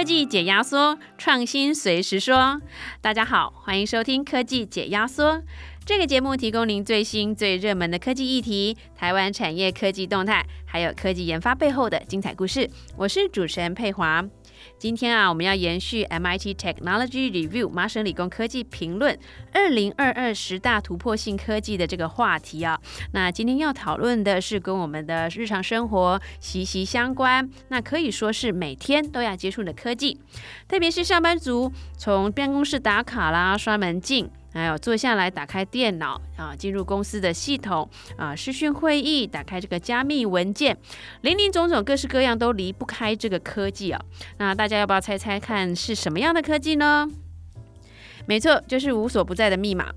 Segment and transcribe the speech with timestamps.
[0.00, 2.58] 科技解压缩，创新随时说。
[3.02, 5.42] 大家好，欢迎收听科技解压缩。
[5.84, 12.70] 这个节目提供您最新最热门的科技议题、台湾产业科技动态，还有科技研发背后的精彩故事。
[12.96, 14.24] 我是主持人佩华。
[14.78, 19.18] 今天啊，我们要延续 MIT Technology Review 麻省理工科技评论
[19.52, 22.80] 二零二二十大突破性科技的这个话题啊。
[23.12, 30.20] 那今天要讨论的是跟我们的日常生活息息相关，那可以说是每天都要接触的科技，
[30.66, 34.30] 特别是上班族从办公室打卡啦、刷门禁。
[34.52, 40.76] 还有坐下来打开电脑啊，进入公司的系统啊，视讯会议，打开这个加密文件，
[41.20, 44.00] 林林总总，各式各样都离不开这个科技啊。
[44.38, 47.08] 那大家要不要猜猜看是什么样的科技呢？
[48.26, 49.92] 没错，就是无所不在的密码。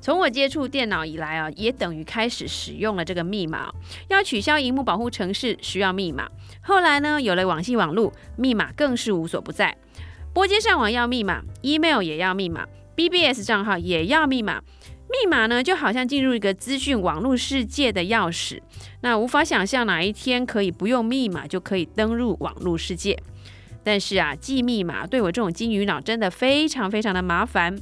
[0.00, 3.72] 从我接触电脑以来啊，也等于开始使用了这个密码。
[4.08, 6.28] 要取消荧幕保护程式需要密码，
[6.60, 9.76] 后来呢有了网际网络，密码更是无所不在。
[10.34, 12.66] 拨接上网要密码，email 也要密码。
[12.96, 14.60] BBS 账号也要密码，
[15.08, 18.60] 密码呢就好像进入一个资讯网络世界的钥匙。
[19.00, 23.18] 那无法想象哪一天可以不用密码就可以登入网络世界。
[23.84, 27.76] 但是啊，记密码对我这种金鱼脑真的非常非常的麻烦。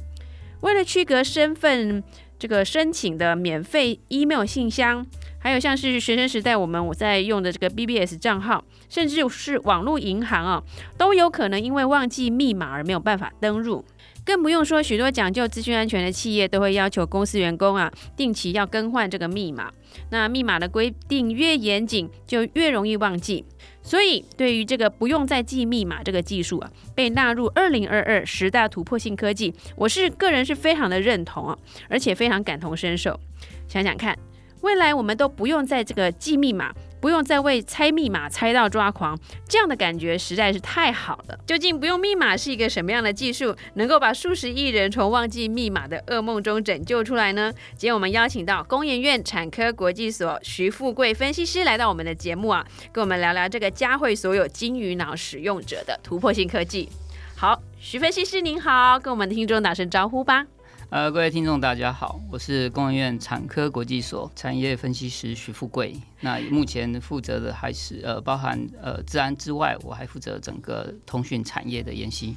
[0.61, 2.03] 为了区隔身份，
[2.39, 5.05] 这个申请的免费 email 信箱，
[5.37, 10.63] 还有像是学生时代我们我在用的这个 BBS 账号，甚至是网络银行啊，
[10.97, 13.85] 都有可能因为忘记密码而没有办法登入。
[14.23, 19.71] 更不用说，许多讲究资讯安全的企业都会要求公司员工啊，定期要更换这个密码。
[20.09, 23.43] 那密码的规定越严谨，就越容易忘记。
[23.81, 31.57] 所以，对于这个不用再记密码这个技术啊，被纳入二零二二十大突破性科技，我是个人是非常的认同啊，
[31.89, 33.19] 而且非常感同身受。
[33.67, 34.17] 想想看，
[34.61, 36.71] 未来我们都不用再这个记密码。
[37.01, 41.37] 不用再为猜密码猜到抓狂，这样的感觉实在是太好了。
[41.47, 47.51] 究竟不用密码是一个什么样的技术，能够把数十亿人从忘记密码的噩梦中拯救出来呢？
[47.75, 56.87] 今天我们邀请到工研院产科国际所徐富贵分析师来到我们的节目啊，跟我们聊聊这个佳慧所有金鱼脑使用者的突破性科技。
[57.35, 60.45] 好，徐分析师您好，跟我们的听众打声招呼吧。
[60.91, 65.95] 呃，各位听众，大家好，我是工研院产科国际所产业分析师徐富贵。
[66.19, 72.35] 那目前负责的还是呃，包含呃治安之外，我还负责整个通讯产业的研习。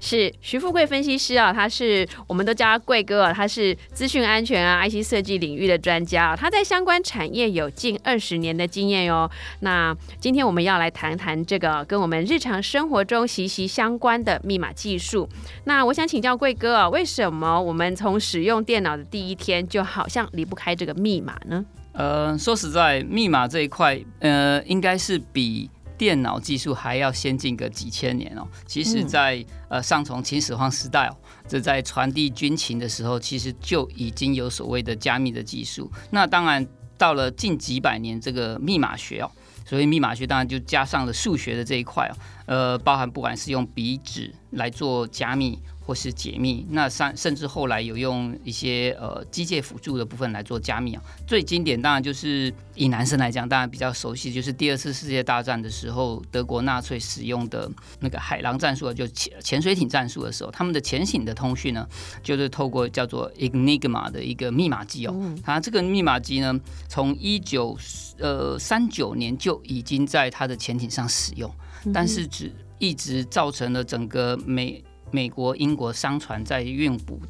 [0.00, 9.30] 是徐富贵分析师啊，他是我们都叫他贵哥啊，他是资讯安全啊、IC 设计领域的专家啊，他在相关产业有近二十年的经验哟。
[9.60, 15.28] 那今天我们要来谈谈这个跟我们日常生活中息息相关的密码技术。
[15.64, 21.64] 那我想请教贵哥啊，为什么我们从使用电脑的第一天就好像离不开这个密码呢？
[21.92, 25.68] 呃，说实在，密码这一块，呃，应该是比。
[26.00, 28.48] 电脑技术还要先进个几千年哦。
[28.64, 31.16] 其实，在呃上从秦始皇时代哦，
[31.46, 35.92] 这在传递军情的时候，其实就已经有所谓的加密的技术。
[36.08, 36.66] 那当然，
[36.96, 39.30] 到了近几百年，这个密码学哦，
[39.66, 42.16] 所以密码学当然就加上了数学的这一块哦，
[42.46, 45.58] 呃，包含不管是用笔纸来做加密。
[45.90, 51.02] 或是解密，那甚甚至后来有用一些呃机械辅助的部分来做加密啊。
[51.26, 57.68] 最经典当然就是以男生来讲，当然比较熟悉，就是第二次世界大战的时候，德国纳粹使用的
[57.98, 61.84] 那个海狼战术，就潜潜水艇战术的时候，他们的潜艇的通讯呢，
[62.22, 65.36] 就是透过叫做 Enigma 的一个密码机哦。
[65.42, 67.76] 它这个密码机呢，从一九
[68.20, 71.52] 呃三九年就已经在它的潜艇上使用，
[71.92, 74.84] 但是只一直造成了整个美。
[75.10, 77.20] 美国、英国商船在运补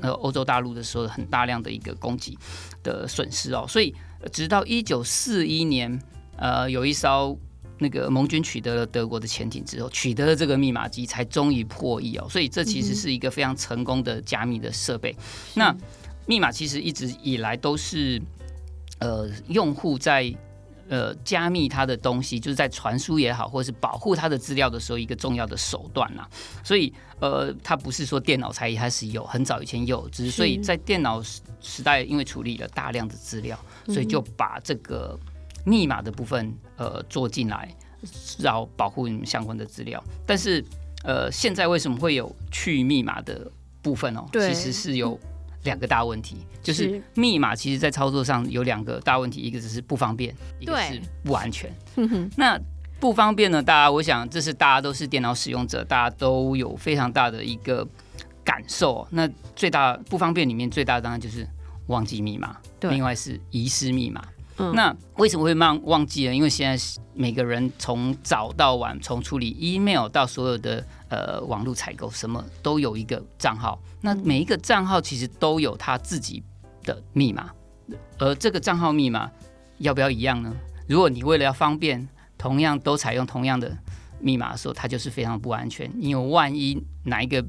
[0.00, 2.36] 呃欧洲大陆的时候，很大量的一个供给
[2.82, 3.94] 的损失哦，所以
[4.32, 6.00] 直到一九四一年，
[6.36, 7.38] 呃，有一艘
[7.78, 12.26] 那个盟军取得了德国的潜艇之后，取得了这个密码机，才终于破译哦。
[12.28, 15.14] 所以这其实是一个非常成功的加密的设备。
[15.54, 15.76] 那
[16.26, 18.20] 密码其实一直以来都是
[18.98, 20.34] 呃用户在。
[20.88, 26.26] 呃，加密它的东西，就是在传输也好，或者是保护它的资料的时候，一个重要的手段呐。
[26.62, 31.20] 所以，呃，它不是说电脑才开始有，很早以前有，只是所以在电脑
[31.60, 35.18] 时代，因为处理了大量的资料，所以就把这个
[35.64, 37.68] 密码的部分呃做进来，
[38.38, 40.02] 然后保护你们相关的资料。
[40.24, 40.64] 但是，
[41.02, 43.50] 呃，现在为什么会有去密码的
[43.82, 44.24] 部分哦？
[44.32, 45.18] 其实是有。
[45.66, 51.70] 两个大问题就是密码，其实在操作上有两个大问题，一个只是不方便，一个是不安全。
[52.34, 52.58] 那
[52.98, 53.62] 不方便呢？
[53.62, 57.86] 大家，我想这是大家都是电脑使用者，大家都有非常大的一个
[58.42, 59.06] 感受。
[59.10, 61.46] 那最大不方便里面最大当然就是
[61.88, 64.22] 忘记密码，另外是遗失密码。
[64.58, 66.34] 嗯那为什么会忘忘记了？
[66.34, 73.78] 因为现在每个人从早到晚，从处理 email 到所有的呃网络采购，什么都有一个账号。
[74.00, 76.42] 那每一个账号其实都有他自己
[76.84, 77.50] 的密码，
[78.18, 79.30] 而这个账号密码
[79.78, 80.54] 要不要一样呢？
[80.88, 82.08] 如果你为了要方便，
[82.38, 83.76] 同样都采用同样的
[84.20, 85.90] 密码的时候，它就是非常不安全。
[86.00, 87.44] 因为万一哪一个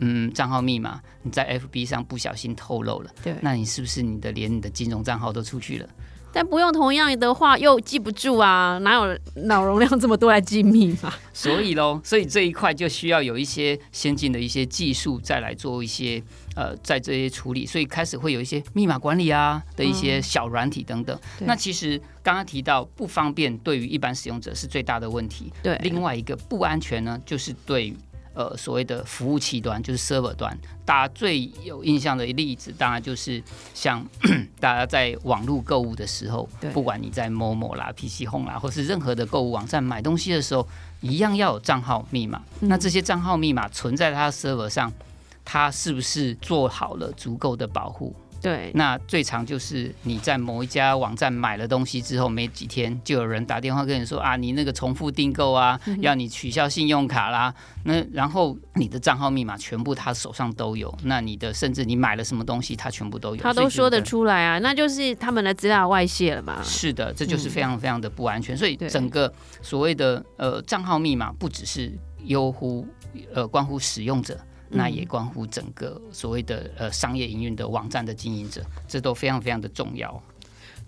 [0.00, 5.88] 嗯账号密码你在 FB 上不小心透露了，对那你是不是你的连你的金融账号都出去了？
[6.32, 11.12] 但不用同样的话又记不住啊，哪有脑容量这么多来记密码？
[11.34, 16.22] 所以喽，所以这一块就需要有一些先进的一些技术，再来做一些
[16.54, 21.18] 呃，在这些处理，所以开始会有一些密码管理啊的一些小软体等等。
[21.38, 25.52] 对那其实刚刚提到不方便，对于一般使用者是最大的问题。
[25.62, 27.96] 对，另外一个不安全呢，就是对于
[28.34, 33.42] 呃所谓的服务器端，就是 server 端，大家最有印象的例子，当然就是
[33.74, 34.06] 像
[34.58, 40.66] 大家在网络购物的时候，不管你在某某啦、PC Home 啦，或是任何的购物网站买东西的时候，
[41.00, 42.42] 一样要有账号密码。
[42.60, 44.92] 嗯那这些账号密码存在它的 server 上，
[45.44, 48.14] 它是不是做好了足够的保护？
[48.42, 57.54] 对，那最常就是你在某一家网站买了东西之后，没几天就有人打电话跟你说啊，你那个重复订购啊，嗯要你取消信用卡啦。
[57.84, 63.42] 那然后你的账号密码全部他手上都有，那你的甚至你买了什么东西，他全部都有。
[63.42, 64.02] 他都说得。
[64.02, 66.60] 出来啊，那就是他们的资料外泄了嘛。
[66.62, 68.56] 是的，这就是非常非常的不安全。
[68.56, 72.84] 所以整个所谓的呃账号密码，不只是优乎
[73.32, 74.36] 呃关乎使用者，
[74.72, 80.20] 那也关乎整个所谓的呃商业营运的网站的经营者，这都非常非常的重要。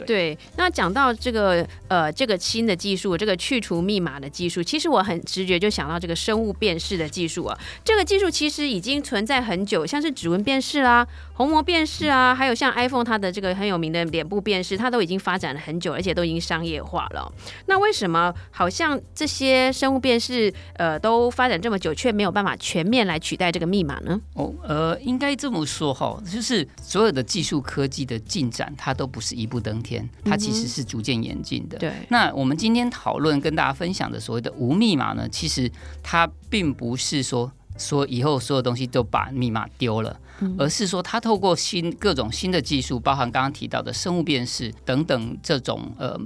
[0.06, 7.58] 对，那讲到这个呃这个新的技术，这个去除密码的技术，其实我很直觉就想到这个生物辨识的技术啊。
[7.85, 17.32] 这个技术其实已经存在很久，像是指纹辨识啦、虹膜辨识啊，还有像 iPhone 它的这个很有名的脸部辨识，它都已经发展了很久，而且都已经商业化了。
[17.67, 24.20] 那为什么好像这些生物辨识呃都发展这么久，却没有办法全面来取代这个密码呢？
[24.35, 31.79] 哦，呃，应该这么说哈，就是所有的技术科技的进展，它都不是一步登天，它其实是逐渐演进的。
[31.79, 35.71] 对，那我们今天讨论跟大家分享的所谓的无密码呢，其实
[36.03, 40.19] 它并不是说说以后所有东西都把密码丢了，
[40.59, 46.19] 而是说它透过新各种新的技术，包含刚刚提到的生物辨识等等这种呃，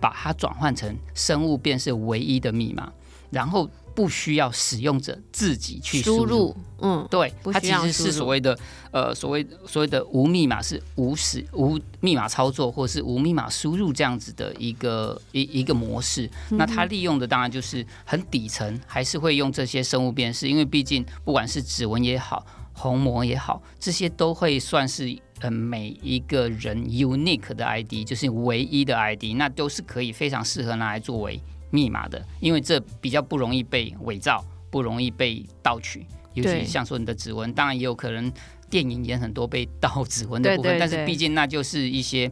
[0.00, 2.92] 把它转换成生物辨识唯一的密码，
[3.30, 8.56] 然后不需要使用者自己去输输入入，嗯，对，它其实是所谓的
[8.92, 16.30] 呃所谓所谓的无密码是无使无密码操作或是无密码输入这样子的一个一一个模式。
[16.50, 22.46] 那它利用的当然就是很底层，还是会用这些生物辨识，因为毕竟不管是指纹也好。
[22.80, 36.06] 虹膜也好，这些都会算是呃每一个人 unique 的 ID，就是唯一的 ID，那都是可以非常适合拿来作为密码的，因为这比较不容易被伪造，不容易被盗取。
[36.34, 38.32] 尤对其像说你的指纹，当然也有可能
[38.70, 42.30] 电影演很多被盗指纹的部分，对对对但是毕竟那就是一些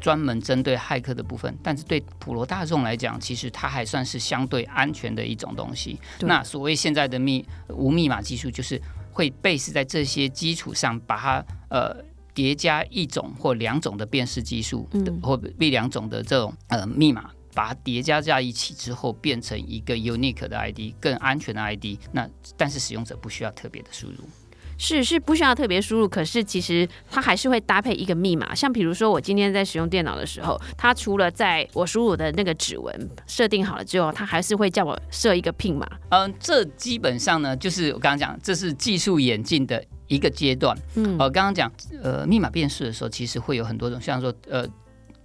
[0.00, 1.56] 专门针对骇客的部分。
[1.62, 5.98] 但是对普罗大众来讲，其实它还算是相对安全的一种东西。
[6.20, 8.80] 那所谓现在的密无密码技术，就是
[9.12, 12.04] 会 base 在这些基础上，把它呃。
[12.34, 21.98] 叠加一种或两种的辨识技术，嗯或一两种的这种呃密码，把它叠加在一起之后，变成一个 unique 的 ID，更安全的 ID。
[22.12, 24.16] 那但是使用者不需要特别的输入。
[24.76, 28.52] 是是不需要特别输入，可是其实它还是会搭配一个密码。
[28.52, 35.88] 像比如说，我今天在使用电脑的时候，它除了在我输入的那个指纹设定好了之后，它还是会叫我设一个 PIN 码。
[36.10, 40.76] 嗯，这基本上呢，就是我刚刚讲，这是技术演进的一个阶段。
[40.96, 44.66] 嗯呃，刚刚讲呃密码辨识的时候，其实会有很多种，像说呃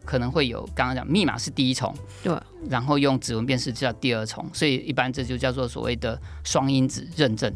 [0.09, 2.35] 可能会有刚刚讲密码是第一重，对，
[2.67, 7.53] 然后用指纹辨识叫第二重，所以一般这就叫做所谓的双因子认证。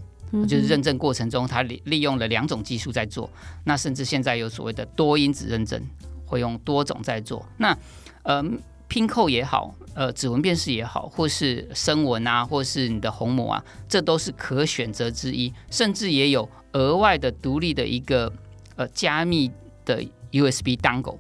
[0.48, 3.28] 就是认证过程中，它利利用了两种技术在做。
[3.66, 5.82] 那甚至现在有所谓的多因子认证，
[6.28, 7.44] 会用多种在做。
[7.58, 7.76] 那
[8.22, 8.44] 呃
[8.88, 15.52] 拼扣也好，呃指纹辨识也好，或是声纹啊，或是你的虹膜啊，这都是可选择之一。
[15.72, 18.32] 甚至也有额外的独立的一个
[18.76, 19.52] 呃加密
[19.86, 21.18] 的 USB dongle。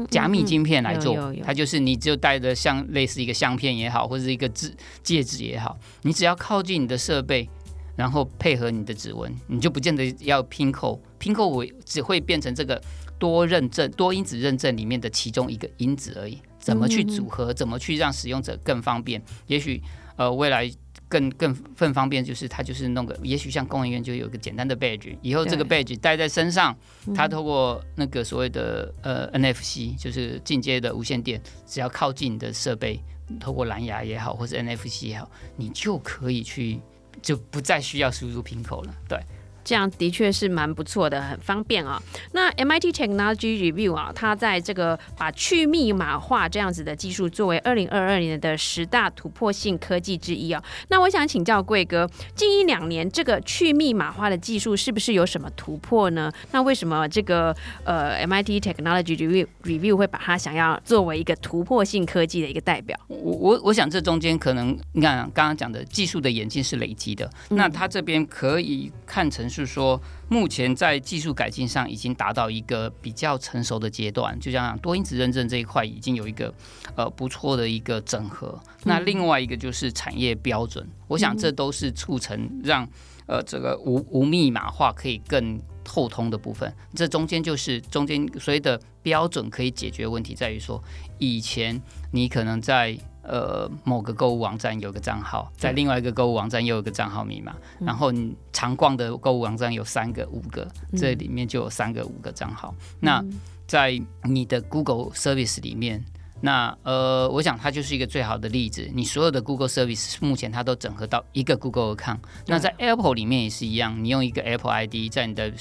[0.00, 7.48] 嗯，加密晶片来做，它就是你只有带着像类似一个相片也好，或者是一个指戒指也好，你只要靠近你的设备，
[7.96, 12.80] 然后配合你的指纹，你就不见得要拼扣，拼扣我只会变成这个
[13.18, 16.38] 多认证、多因子认证里面的其中一个因子而已。
[16.58, 19.22] 怎么去组合，怎么去让使用者更方便？
[19.46, 19.82] 也许
[20.16, 20.70] 呃未来
[21.08, 26.76] 更更更方便，就是它就是弄个，也许像公务员就有个简单的 badge，以后这个 badge 戴在身上，
[27.14, 33.02] 它透过那个所谓的呃 NFC，就是进阶的无线电，只要靠近你的设备，
[33.40, 36.80] 透过蓝牙也好，或是 NFC 也好，你就可以去，
[37.22, 39.18] 就不再需要输入 PIN 口了，对。
[39.68, 42.02] 这样的确是蛮不错的，很方便啊。
[42.32, 50.64] 那 MIT Technology Review 啊，它在这个把去密码化这样子的技术作为二零二二年的十大突破性科技之一啊。
[50.88, 56.32] 那我想请教贵哥，近一两年这个去密码化的技术是不是有什么突破呢？
[56.52, 62.98] 那为什么这个呃 MIT Technology Review Review 会把它想要作为一个突破性科技的一个代表？
[63.08, 69.46] 我我我想这中间可能你看刚刚讲的技术的演进是累积的，那它这边可以看成。
[69.64, 76.52] 是说，目前在技术改进上已经达到一个比较成熟的阶段，就像多因子认证这一块已经有一个
[76.96, 78.58] 呃不错的一个整合。
[78.84, 82.88] 那另外一个就是产业标准，我想这都是促成让
[83.26, 86.72] 呃这个无无密码化可以更透通的部分。
[86.94, 90.82] 这中间就是中间所谓的标准可以解决问题，在于说
[91.18, 91.80] 以前
[92.12, 92.98] 你可能在。
[93.28, 100.66] 呃，某个购物网站有个账号，在另外一个购物网站又有个账号密码，然后你常逛的购物网站有三个、五个，
[100.96, 102.74] 这里面就有三个、五个账号。
[103.00, 103.22] 那
[103.66, 106.02] 在你的 Google Service 里面，
[106.40, 108.88] 那呃，我想它就是一个最好的例子。
[108.94, 112.20] 你所有的 Google Service 目前它都整合到一个 Google account。
[112.46, 115.52] 那在 Apple 里面也是一样，你用一个 Apple ID 在你的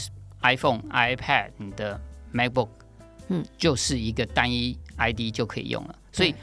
[0.41, 1.99] iPhone、iPad、你的
[2.33, 2.69] MacBook，
[3.27, 5.95] 嗯，就是一个单一 ID 就可以用了。
[6.13, 6.33] 所以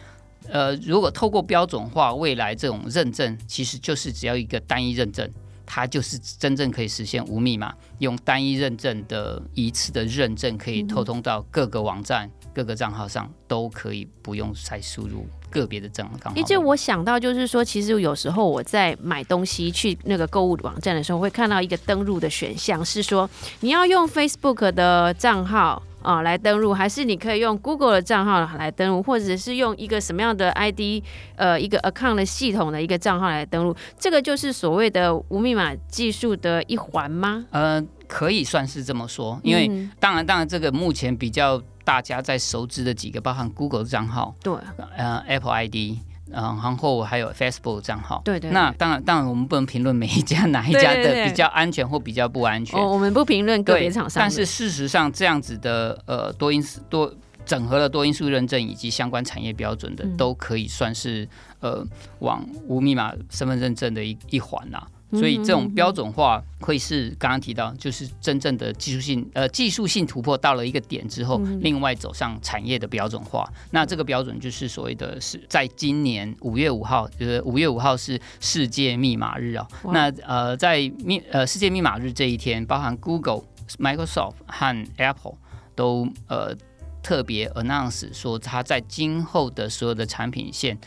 [0.48, 5.28] 呃，如果透过标准化，未来这种认证其实就是只要一个单一认证，
[5.64, 16.32] 它就是真正可以实现无密码，用单一认证的一次的认证，可以透通到各个网站、各个账号上，都可以不用再输入个别的账号。
[16.36, 23.28] 因为我想到就是说，其实有时候我在买东西去那个购物网站的时候，会看到一个登录的选项，是说
[23.60, 25.82] 你要用 Facebook 的账号。
[26.04, 31.02] 啊，来登录，还是你可以用 Google 的账号来登录，或者是用一个什么样的 ID，
[31.36, 37.46] 呃，一个 account 的系统的一个账号来登录，这个就是所谓的无密码技术的一环吗？
[37.50, 44.54] 呃，可以算是这么说，因为当然，当然，这个目前比较大家在熟知的几个，包含 Google 的账号，对，
[44.96, 45.98] 呃，Apple ID。
[46.32, 48.22] 嗯，然后还有 Facebook 账号。
[48.24, 48.50] 对对。
[48.50, 52.78] 那当然，当然我们不能评论每一家哪一家的比较安全或比较不安全。
[52.80, 54.20] 哦，我们不评论个别厂商。
[54.20, 57.12] 但是事实上，这样子的呃多因素多
[57.44, 61.28] 整合了多因素认证以及相关产业标准的，都可以算是
[61.60, 61.84] 呃
[62.20, 64.86] 往无密码身份认证的一一环啦。
[65.14, 73.48] 所以这种标准化会是刚刚提到，就是真正的技术性呃技术性突破到了一个点之后，另外走上产业的标准化。
[73.70, 79.66] 那这个标准就是所谓的是在今年五月五号，就是五月五号是世界密码日啊。
[79.92, 83.42] 那呃在密呃世界密码日这一天，包含 Google、
[83.78, 85.34] Microsoft 和 Apple
[85.74, 86.54] 都呃
[87.02, 90.78] 特别 announce 说，它在今后的所有的产品线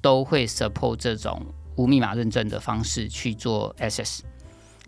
[0.00, 1.42] 都会 support 这种。
[1.76, 4.22] 无密码认证的方式去做 SS，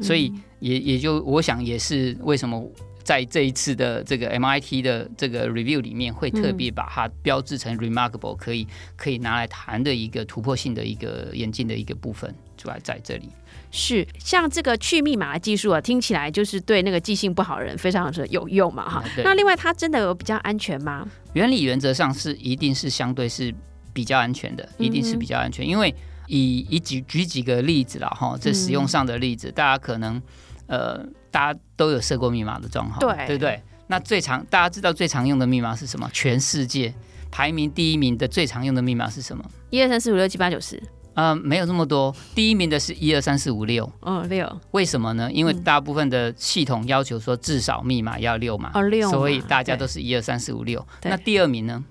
[0.00, 2.64] 所以也也就我想也是为什么
[3.02, 8.66] 在这一次的这个 MIT 的这个 review 里面会特别把它标志成 remarkable，可以
[8.96, 13.30] 可以拿来谈的一个突破性的一个演进的一个部分，主要在这里。
[13.70, 19.04] 是像这个去密码的技术啊，听起来就是对那个记性不好的人非常的有用嘛，哈。
[19.24, 21.06] 那另外它真的有比较安全吗？
[21.34, 23.54] 原理原则上是一定是相对是
[23.92, 25.94] 比较安全的，一定是比较安全，因为。
[26.26, 30.21] 以以举举几个例子了哈，这使用上的例子，大家可能
[30.66, 33.62] 呃，大家都有设过密码的账号，对对不对？
[33.88, 36.11] 那最常大家知道最常用的密码是什么？
[36.12, 36.92] 全世界
[37.30, 39.45] 排名第一名的最常用的密码是什么？
[39.71, 40.83] 一二三四五六七八九十。
[41.14, 43.90] 呃，没有那么多，第一名的是一二三四五六。
[44.02, 44.61] 嗯，六。
[44.73, 45.33] 为什么呢？
[45.33, 50.87] 因为大部分的系统要求说至少密码要六嘛，哦六，所以大家都是一二三四五六。
[51.04, 51.83] 那第二名呢？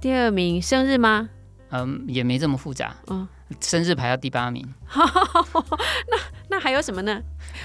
[0.00, 1.28] 第二名生日吗？
[1.70, 2.94] 嗯，也没这么复杂。
[3.08, 3.26] 嗯。
[3.60, 6.16] 生日排到第八名， 那
[6.48, 7.20] 那还有什么呢？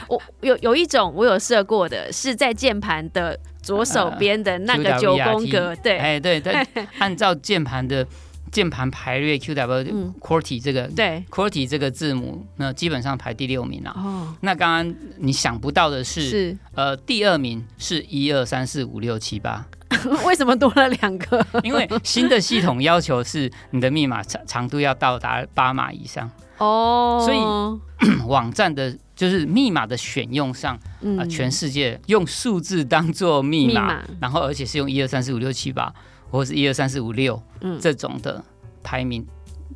[0.08, 6.54] 我有有一种我有设过的，是在键盘的左手边的那个九宫格，对，哎对对，
[7.00, 8.06] 按照键盘的
[8.52, 11.24] 键盘排列 Q W QWERTY 这个对。
[11.30, 13.92] QWERTY 这个字母，那基本上排第六名了。
[13.96, 16.58] 哦，那刚刚你想不到的是，是。
[16.76, 19.66] 呃第二名是一二三四五六七八。
[20.26, 21.46] 为什么多了两个？
[21.64, 26.30] 因为新的系统要求是你的密码长长度要到达八码以上。
[26.58, 30.76] 哦，所以 网站的就是密码的选用上
[31.18, 35.94] 啊，全世界用数字当做密码，然后而且是用一二三四五六七八
[36.30, 37.42] 或者是一二三四五六
[37.82, 38.44] 这种的
[38.84, 39.26] 排名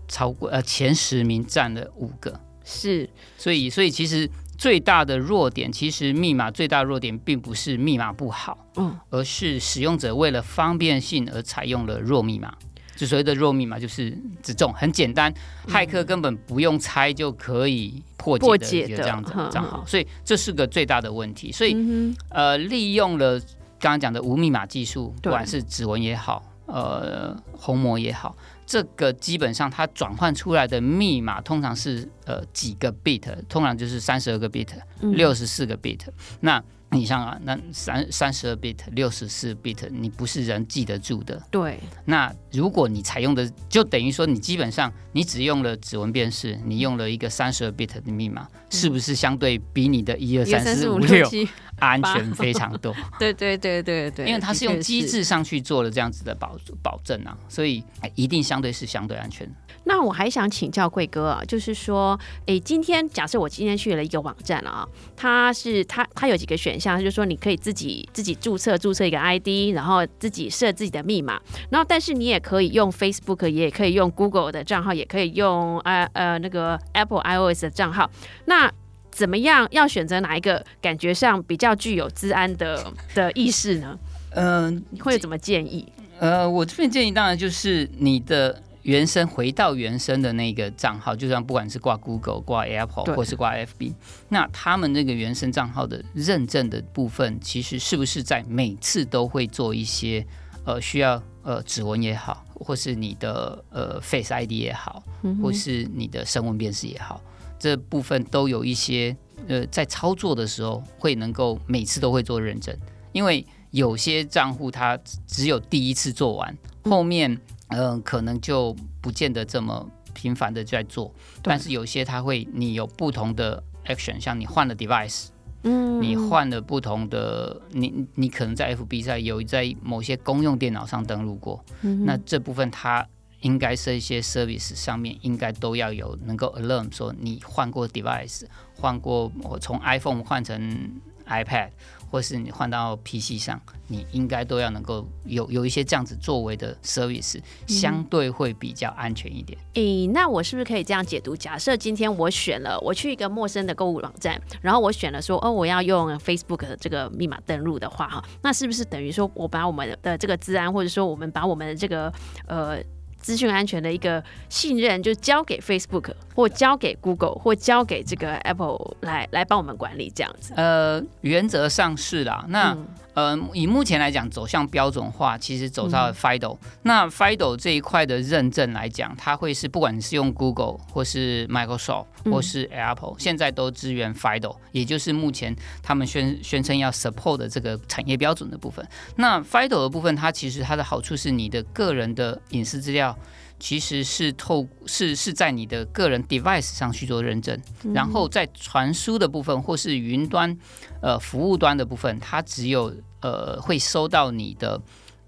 [0.07, 2.39] 超过呃前十名占了五个。
[2.63, 12.53] 是，所以所以其实最大的弱点，其实密码最大的弱点并不是密码不好，嗯，而是使用者为了方便性而采用了弱密码。
[12.95, 14.09] 就所谓的弱密码，就是
[14.41, 15.31] 指这种很简单，
[15.67, 21.51] 骇客根本不用猜就可以破破解解的的这样子哼账号，所以这是个最大的问题。
[21.51, 23.39] 所以嗯呃，利用了
[23.79, 28.35] 刚刚讲的无密码技术，不管是指纹也好，呃，虹膜也好，
[28.67, 34.67] 这个基本上它转换出来的密码通常是呃几个 bit，通常就是三十二个 bit，
[34.99, 36.01] 哼，六十四个 bit。
[36.41, 41.41] 那你像啊，那三三十二 bit、六十四 bit，你不是人记得住的。
[41.51, 51.47] 对，那如果你采用的，就等于说你基本上你只用了指纹辨识，你用了一个三十二 bit 的密码，是不是相对比你的一二三四四五五六七，
[51.79, 52.95] 安全非常多？
[53.17, 55.07] 对对对对对，因为它是用机。
[55.07, 59.49] 制上去做了这样子的保保证啊，所以哎一定相对是相对安全。
[59.85, 78.09] 那我还想请教贵哥啊，就是说，诶，今天假设我今天去了一个网站了啊，它是它它有几个选项，就是说你可以自己自己注册注册一个 ID，然后自己设自己的密码，然后但是你也可以用 Facebook，也可以用 Google 的账号，也可以用呃呃那个 Apple iOS 的账号，
[78.45, 78.69] 那。
[79.17, 79.67] 怎么样？
[79.71, 83.97] 要选择哪一个感觉上比较具有治安的 的意识呢？
[84.35, 85.91] 嗯你会有怎么建议？
[86.19, 93.93] 呃，我这边建议当然就是你的原生回到原生的那个账号，就像不管是挂 Google、挂 Apple 或是挂 FB，
[94.29, 100.23] 那他们那个原生账号的认证的部分，其实是不是在每次都会做一些
[100.63, 105.01] 呃需要呃指纹也好，或是你的呃 Face ID 也好，
[105.41, 107.19] 或是你的声纹辨识也好，
[107.59, 109.15] 这部分都有一些
[109.47, 112.75] 呃在操作的时候会能够每次都会做认证，
[113.11, 117.31] 因为有些账户它只只有第一次做完，后面
[117.69, 125.27] 嗯、呃可能就不见得这么频繁的在做，但是有些它会你有不同的 action，像你换了 device。
[125.63, 126.01] 嗯。
[126.01, 133.05] 你换了不同的，你你可能在 FB 上有在某些公用电脑上登录过，嗯那这部分它
[133.41, 138.43] 应该是一些 service 上面应该都要有能够 alarm 说你换过 device，
[138.75, 140.91] 换过我从 iPhone 换成
[141.27, 141.69] iPad，
[142.09, 149.59] 或是你换到 PC 上，你应该都要能够有有一些这样子作为的 service，相对会比较安全一点。
[149.73, 151.35] 诶，那我是不是可以这样解读？
[151.35, 162.11] 假设今天我选了，我去一个陌生的购物网站，然后我选了说，哦，我要用 Facebook 的这个密码登录的话，哈，那是不是等于说我把我们的这个治安，或者说我们把我们的这个
[162.47, 162.81] 呃
[163.27, 170.53] 资讯安全的一个信任，就交给 Facebook 或交给 Google 或交给这个 Apple 来来帮我们管理这样子？
[170.55, 172.45] 呃，原则上是啦。
[172.47, 188.87] 那、嗯呃，以目前来讲，走向标准化，其实走到了 FIDO、那 FIDO 这一块的认证来讲，它会是不管你是用 Google 或是 Microsoft 嗯或是 Apple，、现在都支援 FIDO，也就是目前他们宣宣称要 support 的这个产业标准的部分。
[189.15, 193.17] 那 FIDO 的部分，它其实它的好处是你的个人的隐私资料。
[193.59, 197.59] 其实是透是是在你的个人 device 上去做认证，
[197.93, 200.55] 然后在传输的部分或是云端
[201.01, 204.79] 呃服务端的部分，它只有呃会收到你的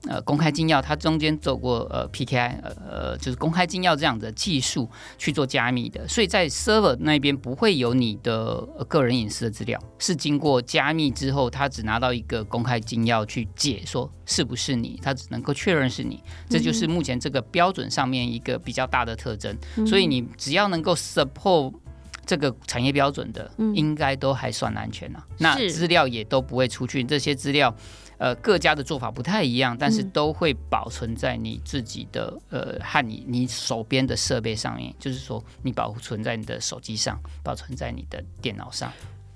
[0.07, 19.55] 呃公开金钥，它中间走过呃 PKI 呃呃就是公开金钥这样的技术去做加密的，所以在 server 那边不会有你的、呃个人隐私的资料，是经过加密之后，他只拿到一个公开金钥去解说是不是你，他只能够确认是你，这就是目前这个标准上面一个比较大的特征。
[19.85, 21.73] 所以你只要能够 support
[22.25, 25.25] 这个产业标准的，应该都还算安全啊。
[25.39, 27.75] 那资料也都不会出去，这些资料。
[28.19, 38.91] 呃，各家的做法不太一样，但是都会保存在你自己的呃和你你手边的设备上面，就是说你保存在你的手机上，保存在你的电脑上。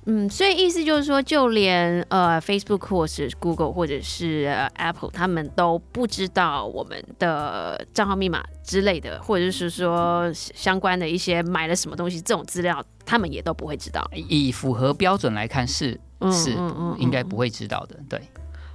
[0.06, 14.06] 嗯，所以意思就是说，就连呃 Facebook 或是 Google 或者是、呃 Apple，他们都不知道我们的账号密码之类的，或者是说相关的一些买了什么东西这种资料，他们也都不会知道。
[14.14, 17.98] 以符合标准来看是，嗯是嗯嗯应该不会知道的。
[18.10, 18.22] 对，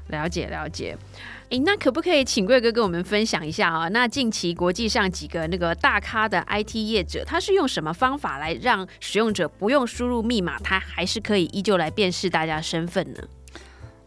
[0.09, 0.97] 了解了解。
[1.51, 3.89] 诶，那可不可以请贵哥跟我们分享一下啊？
[3.89, 13.23] 那近期国际上几个那个大咖的 IT 业者，他是用什么方法来让使用者不用输入密码，他还是可以依旧来辨识大家身份呢？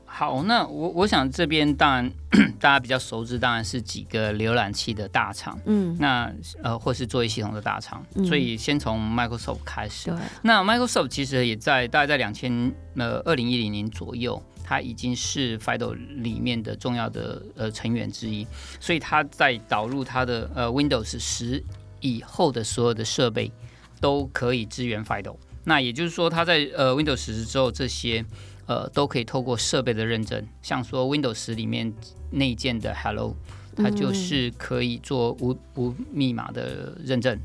[0.05, 2.11] 好，那我我想这边当然
[2.59, 10.11] 大家比较熟知，当然是几个浏览器的大厂，嗯，那呃或是作业系统的大厂，所以先从 Microsoft 开始。
[10.11, 14.39] 对，那 Microsoft 其实也在大概在两千呃二零一零年左右，
[14.71, 18.47] 它已经是 FIDO 里面的重要的呃成员之一，
[18.79, 21.61] 所以它在导入它的呃 Windows 十
[21.99, 23.51] 以后的所有的设备，
[23.99, 25.35] 都可以支援 FIDO。
[25.65, 28.23] 那也就是说，它在呃 Windows 十之后，这些
[28.65, 31.93] 呃都可以透过设备的认证，像说 Windows 十里面
[32.29, 33.35] 内建的 Hello，
[33.75, 37.35] 它就是可以做无无密码的认证。
[37.35, 37.41] 嗯，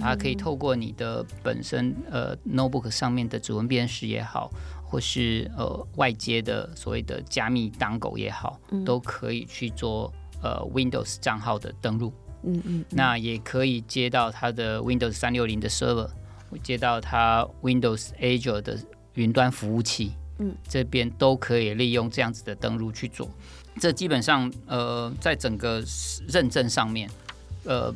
[0.00, 4.50] 它可以透过你的本身呃 notebook 上面的指纹辨识也好，
[4.84, 12.12] 或是呃外接的所谓的加密当狗也好，都可以去做呃 Windows 账号的登录。
[12.42, 16.10] 嗯嗯，那也可以接到它的 Windows 三六零的 server，
[16.62, 18.78] 接到它 Windows Azure 的
[19.14, 20.12] 云端服务器。
[20.40, 23.30] 嗯，这边都可以利用这样子的登录去做。
[23.80, 25.82] 这基本上呃，在整个
[26.28, 27.08] 认证上面，
[27.64, 27.94] 呃。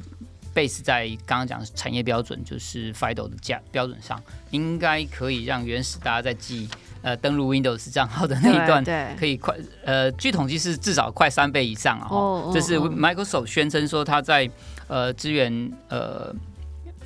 [0.59, 6.69] Base 在刚刚讲产业标准，就是 FIDO 的价标准上，应该可以让原始大家在记
[7.01, 8.83] 呃登录 Windows 账号的那一段，
[9.17, 12.09] 可以快呃据统计是至少快三倍以上啊！
[12.11, 14.51] 哦，这是 Microsoft 宣称说它在
[14.89, 16.35] 呃支援呃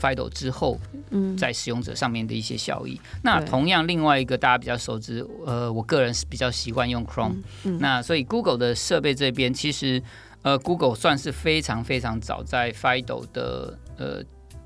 [0.01, 2.99] FIDO 之后，嗯，在使用者上面的一些效益。
[3.23, 7.37] 那同样另外一个大家比较熟知，呃，我个人是比较习惯用 Chrome，
[7.79, 10.03] 那所以 Google 的设备这边其实。
[10.43, 14.23] 呃，Google 算是非常非常早，在 FIDO 的呃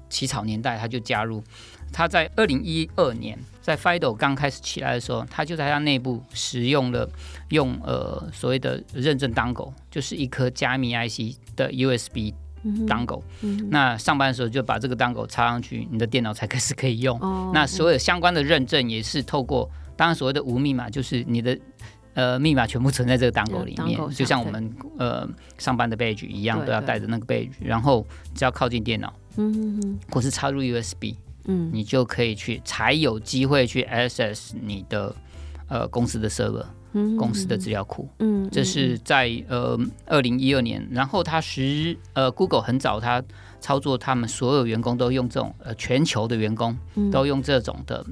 [0.08, 1.42] 起草年代，它就加入。
[1.92, 7.08] 它在二零一二年，在 FIDO 刚开始起来的时候，它就在它内部使用了
[7.50, 12.32] 用呃所谓的认证当狗，就是一颗加密 IC 的 USB
[12.88, 13.22] 当狗。
[13.70, 17.18] 那上班的时候就把这个当狗插上去，你的电脑才开始可以用。
[17.52, 21.56] 那所有相关的认证也是透过，当然所谓的无密码，就是你的。
[22.16, 35.14] 呃，密码全部存在这个档口里面，就像我们呃上班的 badge 一样，都要带着那个 badge，然后只要靠近电脑，嗯或是插入 USB，嗯，你就可以去，才有机会去 access 你的
[35.68, 36.64] 呃公司的 server，
[37.18, 43.22] 公司的资料库，嗯，这是在呃二零一二年，然后他十呃 Google 很早他
[43.60, 46.74] 操作，他们所有员工都用这种呃全球的员工
[47.12, 48.02] 都用这种的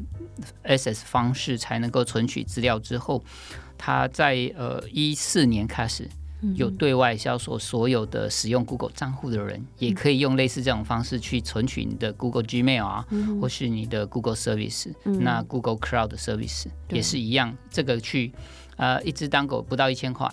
[0.67, 3.25] access 方式才能够存取资料之后。
[3.76, 6.08] 他在呃一四年开始
[6.56, 13.06] 有对外销售，所有的使用 Google 账户的人也可以用类似这种方式去存取你的 Google Gmail 啊，
[13.40, 18.32] 或是你的 Google Service，那 Google Cloud Service 也是一样，这个去
[18.76, 20.28] 呃一只单狗不到一千块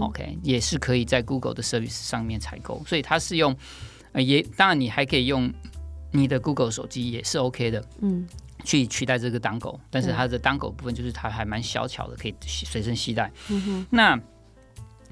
[0.00, 3.56] ，OK 也是可以在 Google 的 Service 上面采购，所以它是用
[4.12, 5.52] 呃也当然你还可以用
[6.12, 8.26] 你的 Google 手机也是 OK 的，嗯。
[8.64, 13.30] 去取代这个当狗，但是它的当狗部分就是它还蛮小巧的，可以随身携带。
[13.90, 14.18] 那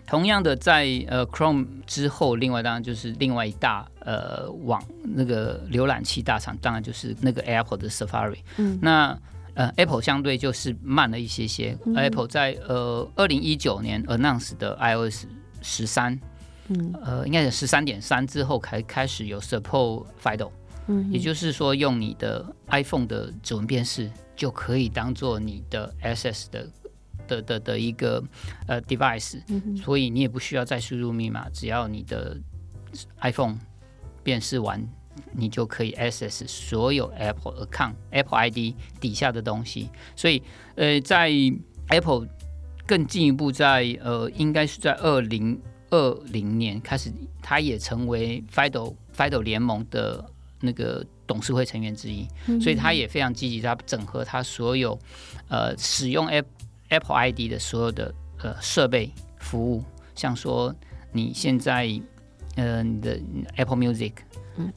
[0.06, 8.38] 同样的，在呃 Chrome 之后，另外当然就是另外一大呃网那个浏览器大厂，当然就是那个 Apple 的 Safari。
[8.56, 9.16] 嗯，那
[9.54, 11.78] 呃 Apple 相对就是慢了一些些。
[11.94, 15.26] Apple 在呃二零一九年 announce 的 iOS
[15.62, 16.18] 十三，
[16.66, 20.50] 嗯，呃应该是十三点三之后开开始有 support Fido。
[21.10, 26.70] 也就是说，用你的 iPhone 的指纹辨识就可以当做你的 SS 的
[27.28, 28.22] 的的的一个
[28.66, 29.40] 呃 device，
[29.76, 32.36] 所以你也不需要再输入密码，只要你的
[33.20, 33.58] iPhone
[34.22, 34.82] 辨识完，
[35.32, 39.90] 你就可以 access 所有 Apple account、Apple ID 底下的东西。
[40.16, 40.42] 所以，
[40.74, 41.30] 呃，在
[41.88, 42.26] Apple
[42.86, 50.24] 更进一步，在呃，应该是在二零二零年开始，它也成为 Fido Fido 联盟的。
[50.60, 52.28] 那个董事会成员之一，
[52.60, 54.98] 所以他也非常积极，他整合他所有
[55.48, 56.44] 呃使用 App
[56.88, 59.82] Apple ID 的所有的呃设备服务，
[60.14, 60.74] 像说
[61.12, 61.88] 你现在
[62.56, 63.18] 呃你的
[63.56, 64.12] Apple Music、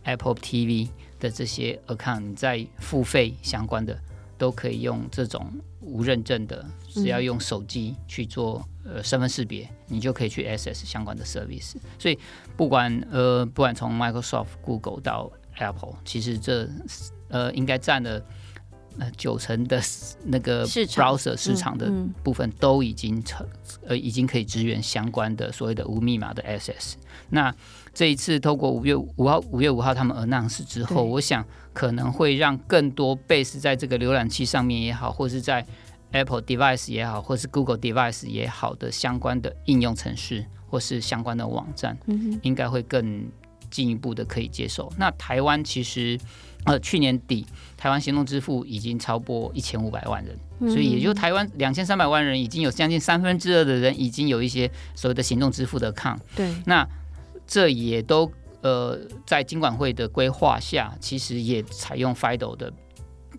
[0.03, 3.99] Apple TV 的这些 account，你在付费相关的
[4.37, 11.75] 都可以用这种无认证的，只要用手机去做呃身份识别，你就可以去 access 相关的 service。
[11.97, 12.17] 所以
[12.55, 16.67] 不管呃不管从 Microsoft、Google 到 Apple 其实这
[17.29, 18.21] 呃应该占了
[18.99, 19.81] 呃九成的
[20.25, 21.91] 那个 browser 市场的
[22.23, 23.47] 部分都已经成
[23.87, 26.95] 呃已经可以支援相关的所谓的无密码的 SS。
[27.29, 27.53] 那
[27.93, 35.65] 这一次透过五月五号五月五号他们 announce 之后，我想可能会让更多 base 在这个浏览器上面也好，或是在
[36.11, 41.97] Apple device 也好，或是 Google device 也好的相关的应用程式或是相关的网站，
[42.41, 43.27] 应该会更。
[43.73, 44.93] 进一步的可以接受。
[44.99, 46.15] 那台湾其实，
[46.65, 47.43] 呃，去年底
[47.75, 50.37] 台湾行动支付已经超过一千五百万人，
[50.71, 56.17] 所以也就台湾两千三百万人已经有将近三分之二的人已经有一些所谓的行动支付的抗。
[56.35, 56.87] 对，那
[57.47, 58.31] 这也都
[58.61, 62.71] 呃在金管会的规划下，其实也采用 FIDO 的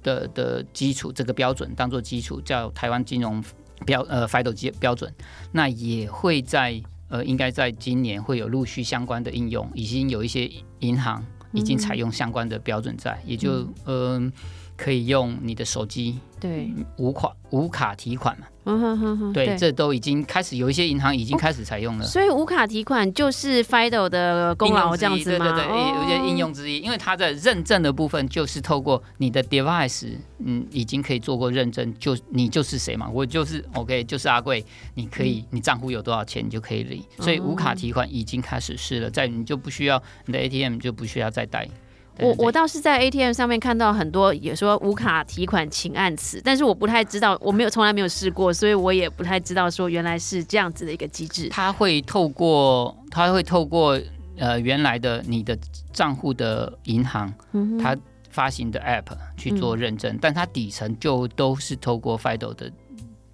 [0.02, 3.42] 的的基础这个标准当做基础，叫台湾金融
[3.86, 5.14] 标呃 FIDO 基标准。
[5.52, 6.82] 那也会在。
[7.14, 10.50] 呃，应该在今年会有陆续相关的应用，已经有一些
[10.80, 14.32] 银行已经采用相关的标准在，也就嗯、
[14.76, 18.46] 可以用你的手机对，无卡无卡提款嘛。
[18.66, 22.04] 嗯哼哼哼，对，这都已经开始有一些银行已经开始采用了。
[22.06, 25.52] 所以无卡提款就是 Fido 的功劳这样子吗？
[25.52, 37.02] 对对对，哦有些应用之一，因为它的认证的部分就是透过你的 device，嗯，已经可以做过认证，就你就是谁嘛，我就是 OK，就是阿贵，你可嗯以，你账户有多少钱，你就可以领。
[37.20, 41.68] 所以无卡提款已经开始试了，在你就不需要你的 ATM 就不需要再带。
[42.18, 51.48] 我我倒是在 ATM 上面看到很多也说无卡提款请按此，但是我不太知道，我没有从来没有试过，所以我也不太知道说原来是这样子的一个机制。
[51.48, 54.00] 它会透过它会透过
[54.38, 55.58] 呃原来的你的
[55.92, 57.96] 账户的银行，嗯它
[58.30, 62.72] 发行的 App 去做认证，但它底层就都是透过 FIDO 的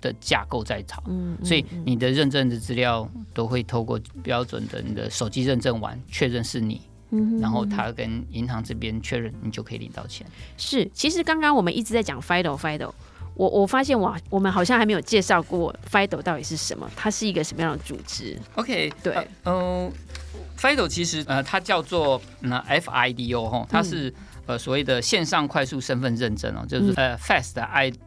[0.00, 6.80] 的架构在跑，嗯所以你的认证的资料都会透过标准的你的手机认证完，确认是你。
[7.10, 10.26] 嗯然后他跟银行这边确认，你就可以领到钱。
[10.56, 12.90] 是，其实刚刚我们一直在讲 Fido Fido，
[13.34, 19.92] 我我发现我，我们好像还没有介绍过 Fido 到底是什么，它是一个什么样的组织？OK，对呃，呃
[20.58, 24.12] FIDO 其实呃，它叫做那 FIDO 哈，它是、
[24.50, 27.54] 呃所谓的线上快速身份认证哦，就是、呃 Fast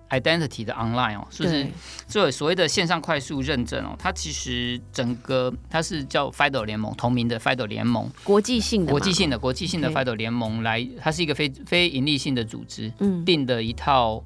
[0.09, 1.71] Identity 的 Online 哦，就是对。
[2.07, 13.23] 所以所谓的线上快速认证哦，它其实整个它是叫 FIDO 联盟同名的 FIDO 联盟，国际性的，国际性的国际性的 FIDO 联盟来，它是一个非非盈利性的组织，嗯。
[13.23, 14.23] 定的一套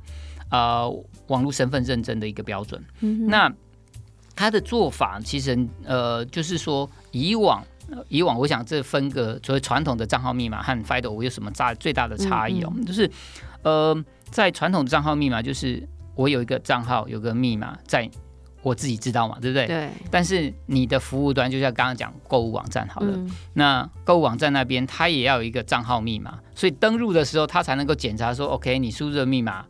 [0.50, 0.90] 呃
[1.28, 2.84] 网络身份认证的一个标准。
[3.02, 3.54] 嗯那
[4.36, 7.64] 它的做法其实呃，就是说以往。
[7.90, 12.74] 呃以往我想这分个所谓传统的账号密码和 FIDO 我有什么大最大的差异哦？
[12.86, 13.10] 就是
[13.64, 13.96] 呃，
[14.30, 18.10] 在传统账号密码就是我有一个账号有个密码在
[18.64, 19.66] 我自己知道嘛，对不对？
[19.68, 29.66] 对，但是你的服务端就像刚刚讲购物网站好了，嗯那购物网站那边它也要有一个账号密码，所以登录的时候它才能够检查说，OK，你输入的密码，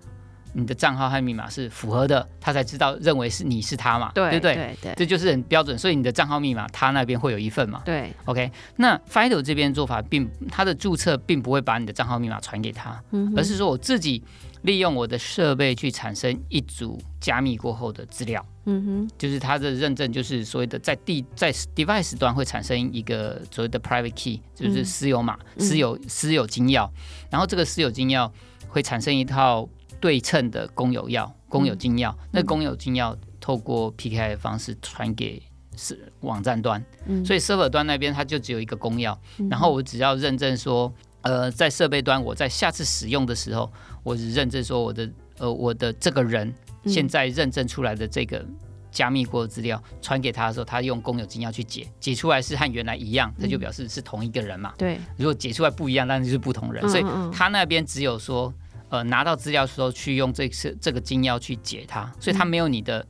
[0.57, 4.55] 你的账号和密码是符合的，他才知道认为是你是他嘛，对不对？
[4.55, 4.93] 对对。
[4.97, 7.83] 这就是很标准，所以你的账号密码他那边会有一份嘛。
[7.85, 8.51] 对，，OK？
[8.77, 14.23] 那 FIDO 这边做法并他的注册并不会把你的账号密码传给他，嗯而是说我自己
[14.63, 18.43] 利用我的设备去产生一组加密过后的资料。
[18.65, 25.63] 嗯哼，就是它的认证，就是所谓的在地在 device 端会产生一个所谓的 private key，就是私有码、嗯。
[25.63, 26.89] 私有私有金钥，
[27.29, 28.29] 然后这个私有金钥
[28.67, 35.41] 会产生一套对称的公有钥、公有金钥，那公有金钥透过 PKI 的方式传给
[35.75, 37.23] 是网站端，嗯。
[37.25, 39.17] 所以 server 端那边它就只有一个公钥，
[39.49, 43.71] 然后我只要认证说，呃，在设备端我在下次使用的时候，
[44.03, 46.91] 我只认证说我的呃我的这个人嗯。
[46.91, 48.45] 现在认证出来的这个
[48.91, 54.73] 加密过的资料传给他的时候，他用公有金钥去解，解出来是和原来一样，这就表示是同一个人嘛。
[54.77, 56.87] 对，如果解出来不一样，那就是不同人。
[56.89, 58.51] 所以他那边只有说，
[58.89, 63.05] 呃，拿到资料的时候去用这次这个金钥去解它，所以它没有你的。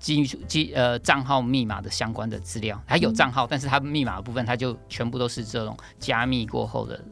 [0.00, 7.04] 基基呃账号密码的相关的资料，它有账号，但是它密码的部分，它就全部都是这种加密过后的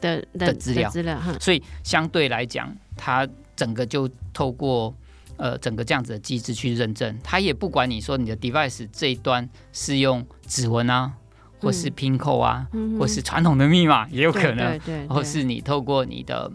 [0.00, 0.90] 的的资料。
[0.90, 4.92] 资料哈，所以相对来讲，它整个就透过
[5.36, 11.12] 呃整个这样子的机制去认证，它也不管你说你的 device 这一端是用指纹啊，
[11.60, 12.66] 或是拼扣啊，
[12.98, 15.06] 或是传统的密码也有可能，对对，对。
[15.06, 16.50] 或是你透过你的。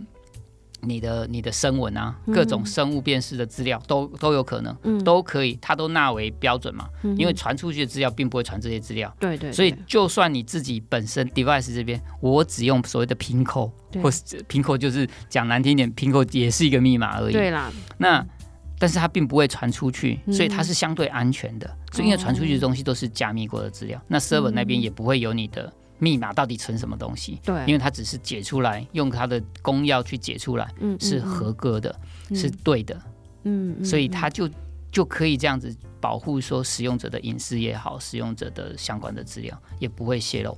[0.88, 5.04] 你的你的声纹啊，各种生物辨识的资料都都有可能，嗯。
[5.04, 6.88] 都可以，它都纳为标准嘛。
[7.17, 14.02] 因为传出去的资料并不会传这些资料，对对，所以就算你自己本身 device 这边，我只用所谓的拼扣，对。
[14.02, 17.34] 或是拼扣就是讲难听点，拼扣也是一个密码而已。
[17.34, 18.26] 对啦，那
[18.80, 20.34] 但是它并不会传出去，嗯。
[20.34, 21.67] 所以它是相对安全的。
[21.93, 31.95] 所以因为传出去的东西都是加密过的资料，那 server 那边也不会有你的密码到底存什么东西，对，因为它只是解出来，用它的公钥去解出来嗯是合格的，
[32.33, 32.95] 是对的，
[33.43, 34.49] 嗯，嗯所以它就
[34.91, 40.57] 就可以这样子保护说使用者的隐私也好，使用者的相关的资料也不会泄露。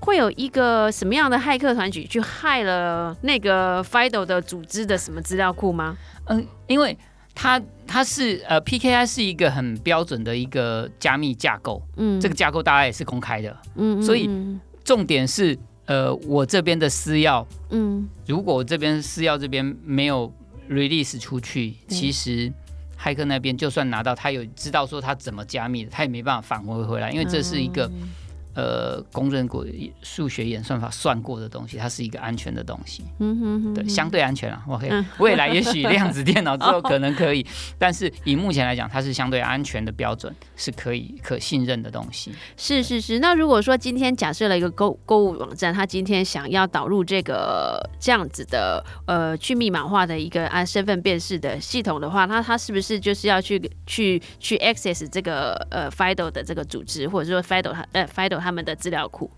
[0.00, 5.96] 会有一个什么样的骇客团体去害了那个 Fido 的组织的什么资料库吗？
[6.26, 6.96] 嗯，因为
[7.34, 20.32] 它它是呃 PKI 是一个很标准的一个加密架构，嗯，这个架构大家也是公开的，嗯，嗯所以嗯重点是呃我这边的私钥，嗯如果我这边私钥这边没有
[20.68, 22.52] release 出去，其实。
[23.02, 28.10] 骇客那边就算拿到，他有知道说他怎么加密的，他也没办法返回回来，因为这是一个、嗯
[28.60, 29.64] 呃公认过
[30.02, 33.02] 数学演算法算过的东西，它是一个安全的东西。
[33.18, 34.62] 嗯哼哼，对，相对安全啊。
[34.68, 37.46] OK，嗯未来也许量子电脑之后可能可以，
[37.78, 42.32] 但是以目前来讲，它是相对安全的标准，是可以可信任的东西。
[42.56, 43.18] 是是是。
[43.20, 59.30] 那如果说今天假设了一个购购物网站，他今天想要导入这个这样子的呃去密码化的一个按身份辨识的系统的话，那它是不是就是要去去去 access 这个呃 FIDO 的这个组织，或者说 FIDO 他呃 FIDO 他们的资料库？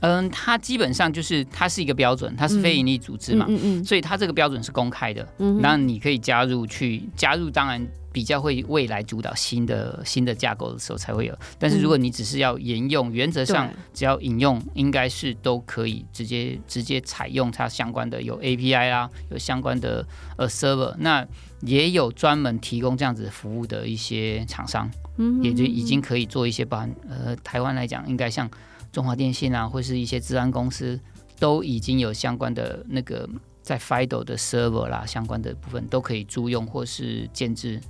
[0.00, 5.26] 嗯，它基本上就是它是一个标准，它是非营利组织嘛，嗯嗯所以它这个标准是公开的。
[5.38, 11.36] 嗯那你可以加入去加入，当然比较会未来主导新的新的架构的时候才会有。
[11.58, 20.06] 但是如果你只是要沿用，原则上只要引用，应该是都可以直接直接采用它相关的有 API 啦，有相关的
[20.38, 21.26] 呃 server，那
[21.62, 25.42] 也有专门提供这样子服务的一些厂商，嗯。
[25.42, 28.48] 也就已经可以做一些包含呃台湾来讲，应该像
[28.92, 31.00] 中华电信啊，或是一些治安公司
[31.40, 33.28] 都已经有相关的那个
[33.60, 37.80] 在 FIDO 的 server 啦，相关的部分都可以租用或是建制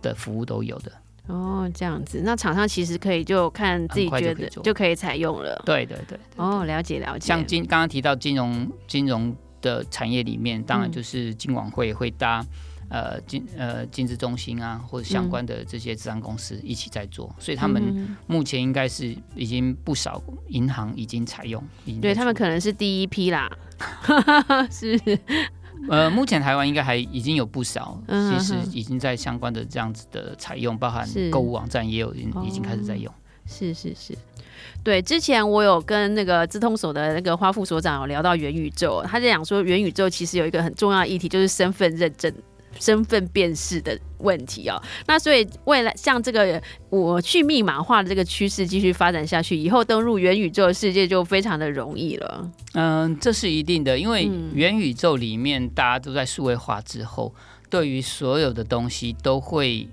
[0.00, 0.92] 的服务都有的。
[1.26, 5.60] 哦，这样子，那厂商其实可以就看自己觉得就可以采用了。
[5.64, 7.26] 对对对，哦，了解了解。
[7.26, 12.44] 像金刚刚提到金融金融的产业里面，当然就是金管会会搭。
[12.88, 21.64] 呃，金呃金资中心啊，或者相关的这些治安公司一起在做，所以他们嗯目前应该是已经不少银行已经采用，
[22.02, 23.50] 对他们可能是第一批啦，
[24.70, 25.00] 是
[25.88, 33.12] 呃，目前台湾应该还已经有不少，嗯其实已经在相关的这样子的采用，包含购物网站也有已经已经开始在用。
[33.46, 34.16] 是是是，
[34.84, 42.32] 对，之前我有跟那个资通所的那个花副所长有聊到元宇宙，他在讲说元宇宙其实有一个很重要的议题，就是身份认证。
[42.80, 52.50] 身份辨识的问题哦，那所以未来像这个我去密码化的这个趋势继续发展下去，以后登入元宇宙的世界就非常的容易了。
[52.74, 54.52] 嗯，这是一定的，因为嗯。
[54.54, 57.34] 元宇宙里面大家都在数位化之后，
[57.70, 59.88] 对于所有的东西都会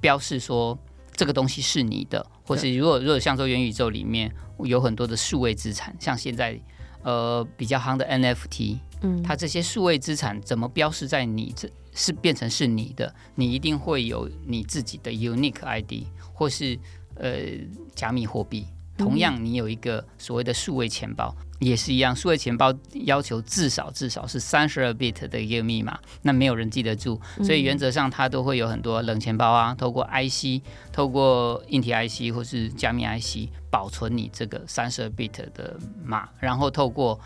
[0.00, 0.78] 标示说
[1.14, 4.32] 这个东西是你的，或是如果如果像说元宇宙里面
[4.64, 6.58] 有很多的数位资产，像现在
[7.02, 13.12] 呃比较夯的 NFT，嗯，它这些数位资产怎么标示在你这是变成是你的？
[13.34, 16.78] 你一定会有你自己的 unique ID，或是
[17.16, 17.32] 呃
[17.94, 18.64] 加密货币。
[18.96, 22.14] 同样，你有一个所谓的数位钱包，也是一样。
[22.16, 37.20] 数位钱包要求至少至少是三十二 bit 的一个密码，那没有人记得住，所以原则上它都会有很多冷钱包啊，透过 IC，透过硬体 IC 或是加密 IC 保存你这个三十二 bit 的码，然后透过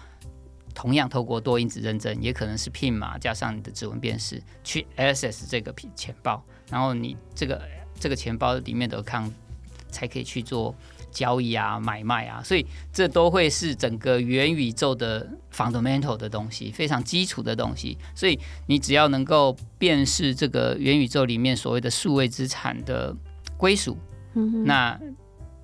[0.75, 7.61] 同样透过多因子认证，也可能是 PIN 码加上你的指纹辨识去 access 这个钱包，然后你这个
[7.99, 9.31] 这个钱包里面的 account
[9.91, 10.75] 才可以去做
[11.11, 17.99] 交易啊、买卖啊，所以这都会是整个元宇宙的 fundamental 的东西，非常基础的东西。
[18.15, 23.15] 所以你只要能够辨识这个元宇宙里面所谓的数位资产的
[23.59, 23.99] 归属，
[24.65, 24.99] 那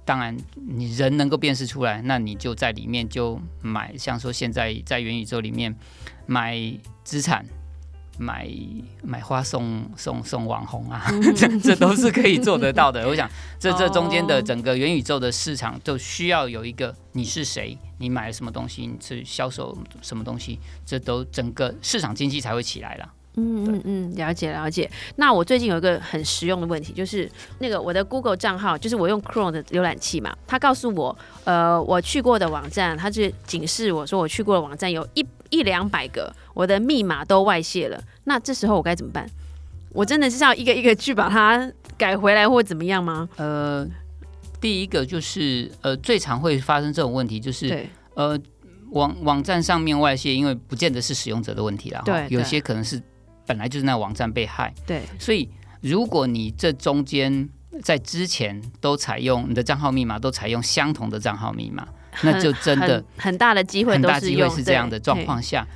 [0.08, 5.76] 当然你人能够辨识出来，那你就在里面就买，像说现在在元宇宙里面
[6.24, 6.56] 买
[7.04, 7.44] 资产。
[8.20, 8.50] 买
[9.00, 13.06] 买花送送送网红啊， 这这都是可以做得到的。
[13.06, 23.08] 我想这这中间的整个元宇宙的市场，就需要有一个你是谁，你买了什么东西，你是销售什么东西，这都整个市场经济才会起来了。
[23.38, 24.90] 嗯嗯嗯，了解了解。
[25.16, 38.02] 那我最近有一个很实用的问题，就是那个我的 Google 账号，就是我用 Chrome 的浏览器嘛，它告诉我，呃，我去过的网站，它就警示我说我去过的网站有一一两百个，我的密码都外泄了。
[38.24, 39.28] 那这时候我该怎么办？
[39.90, 43.28] 我真的是要一个一个去把它改回来，或怎么样吗？
[43.36, 43.86] 呃，
[44.60, 48.38] 第一个就是呃，最常会发生这种问题，就是对，呃，
[48.90, 53.02] 网网站上面外泄，因为不见得是使用者的问题啦，对有些可能是
[53.48, 55.48] 本来就是那个网站被害，对，所以
[55.80, 57.48] 如果你这中间
[57.82, 61.88] 在之前都采用你的账号密码都采用相同的账号密码，
[62.22, 65.66] 那就真的很很大的机会很大机会是这样的状况下，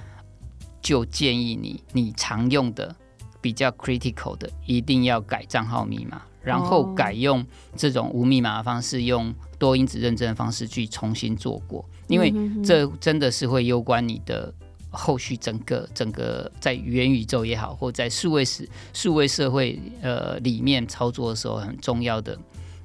[0.83, 2.95] 就建议你你常用的
[3.41, 6.95] 比较 critical 的，一定要改账号密码，然后哦。
[6.95, 7.43] 改用
[7.75, 14.53] 这种无密码的方式，用多因子认证的方式去重新做过，因为嗯这真的是会攸关你的。
[14.93, 22.39] 后续整个整个在元宇宙也好，或在数位时数位社会呃里面操作的时候，很重要的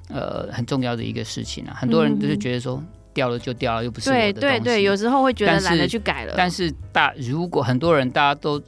[0.08, 1.76] 呃很重要的一个事情啊。
[1.78, 2.82] 很多人都是觉得说
[3.12, 4.40] 掉了就掉了，又不是我的东西。
[4.40, 8.60] 对对对，有时候会觉得懒得去改了，但是大如果很多人大家都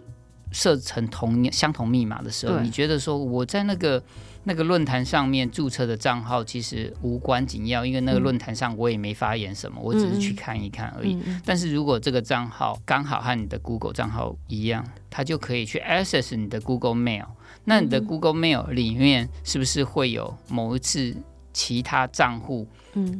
[0.51, 4.03] 设成同相同密码的时候，你觉得说我在那个
[4.45, 11.19] 那个论坛上面注册的账号其实无关紧要，因为那个论坛上我也没发言什么，我只是去看一看而已。
[11.45, 17.27] 但是如果这个账号刚好和你的 Google 账号一样，它就可以去 access 你的 Google Mail。
[17.65, 21.15] 那你的 Google Mail 里面是不是会有某一次
[21.53, 22.67] 其他账户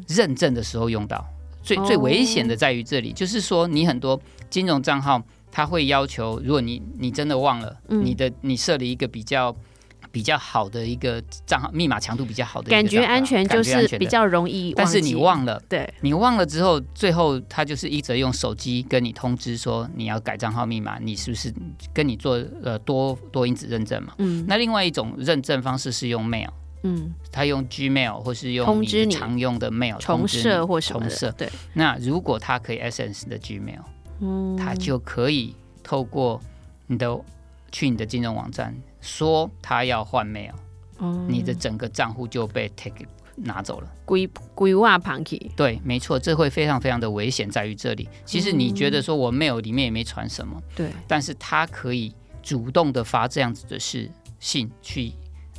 [0.09, 1.25] 认证的时候用到？
[1.63, 4.19] 最最危险的在于这里，就是说你很多
[4.49, 9.55] 金融账号，它会要求，如果你你真的忘了你的你设了一个比较
[10.13, 21.53] 比较好的一个账号密码强度比较好的，感觉安全就是比较容易，但是你忘了，对，你忘了之后，最后他就是一直用手机跟你通知说你要改账号密码，你是不是
[21.93, 24.15] 跟你做呃多多因子认证嘛？
[24.19, 26.49] 嗯，那另外一种认证方式是用 mail。
[26.83, 31.31] 嗯，他用 Gmail 或是用通知你常用的 mail 重设或重设。
[31.33, 33.83] 对，那如果他可以 Essence 的 Gmail，
[34.21, 36.41] 嗯，他就可以透过
[36.87, 37.19] 你的
[37.73, 40.53] 去你的金融网站说他要换 mail，
[40.99, 43.05] 哦，你的整个账户就被 take
[43.37, 45.51] 拿走了，规规划旁起。
[45.57, 48.09] 对，没错，这会非常非常的危险，在于这里。
[48.25, 55.13] 其实你觉得说我 mail 里面也没传什么，对，但是他可以主动的发这样子的事信去。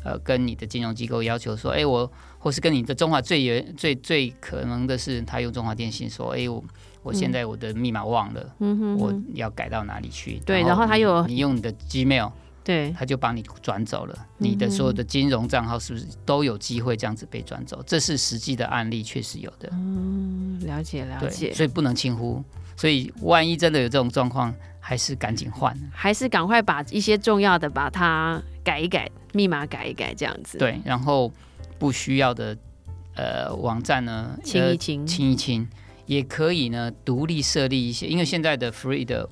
[0.03, 2.11] 呃，跟你的金融机构要求说，哎，我
[2.41, 6.63] 或是跟你的中华最原最最可能的是，他用中华电信说，哎，我
[7.03, 10.41] 我现在我的密码忘了，嗯哼，我要改到哪里去？
[10.43, 12.31] 对，然后他有你用你的 Gmail，
[12.63, 17.83] 对，他就帮你转走了，你的所有的金融账号是不是都有机会这样子被转走？
[17.85, 19.69] 这是实际的案例，确实有的。
[19.71, 22.43] 嗯，了解了解，所以不能轻忽，
[22.75, 29.07] 所以万一真的有这种状况，还是赶紧换，还是赶快把一些重要的把它改一改。
[29.33, 30.57] 密码改一改，这样子。
[30.57, 31.31] 对，然后
[31.81, 32.55] 不需要的
[33.15, 35.67] 呃网站呢，清一清，清一清，
[36.05, 39.27] 也可以呢独立设立一些，因为现在的 free 的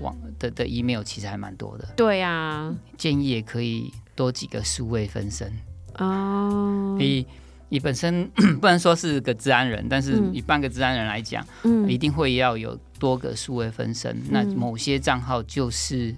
[0.00, 1.86] 网的的 email 其实还蛮多的。
[1.94, 5.52] 对呀，建议也可以多几个数位分身
[5.98, 6.96] 哦。
[6.98, 7.26] 你
[7.68, 8.26] 你本身
[8.62, 14.16] 不能说是个治安人，但是你半个治安人来讲，嗯，一定会要有多个数位分身。
[14.30, 16.16] 那某些账号就是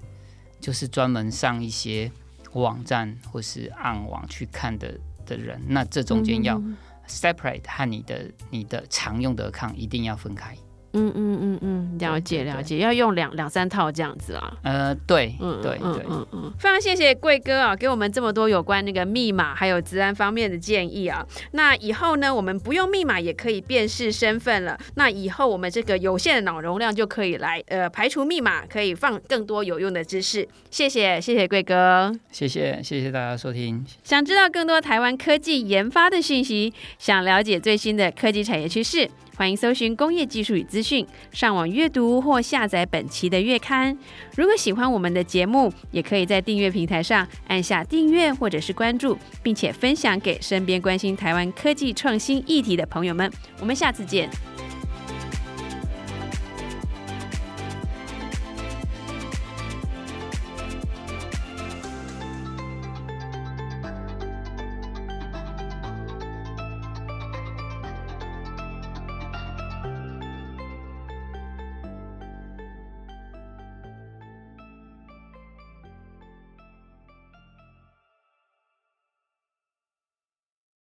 [0.60, 2.08] 就是专门上一些。
[2.54, 4.94] 网站或是暗网去看的
[5.36, 6.60] 的人，那这中间要
[7.08, 10.56] separate 和你的你的常用的抗一定要分开。
[10.92, 14.52] 嗯嗯嗯嗯，了解了解，要用两两三套这样子啊。
[14.62, 21.26] 呃，对，嗯对对嗯嗯，非常谢谢贵哥啊，给我们这么多有关那个密码还有治安方面的建议啊。
[21.52, 24.78] 那以后呢，我们不用密码也可以辨识身份了。
[24.94, 30.46] 那以后我们这个有限的脑容量就可以来呃排除密码，可以放更多有用的知识。
[30.70, 33.84] 谢谢谢谢贵哥，谢谢谢谢大家收听。
[34.04, 39.08] 想知道更多台湾科技研发的信息，想了解最新的科技产业趋势。
[39.36, 43.96] 欢迎搜寻工业技术与资讯，上网阅读或下载本期的月刊。
[44.36, 53.30] 如果喜欢我们的节目，也可以在订阅平台上按下订阅或者是关注，并且分享给身边关心台湾科技创新议题的朋友们。
[53.58, 54.28] 我们下次见。